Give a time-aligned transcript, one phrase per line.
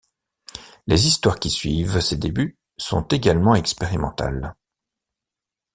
[0.87, 4.55] Les histoires qui suivent ces débuts sont également expérimentales.